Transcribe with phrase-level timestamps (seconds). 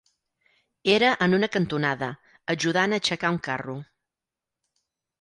[0.93, 2.11] Era en una cantonada,
[2.57, 3.81] ajudant a aixecar un carro